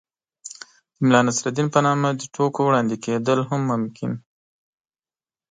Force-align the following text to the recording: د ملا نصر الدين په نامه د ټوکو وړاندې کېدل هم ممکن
د 0.95 0.97
ملا 1.05 1.21
نصر 1.27 1.45
الدين 1.49 1.67
په 1.75 1.79
نامه 1.85 2.09
د 2.15 2.21
ټوکو 2.35 2.61
وړاندې 2.65 2.95
کېدل 3.05 3.39
هم 3.49 3.61
ممکن 3.71 4.11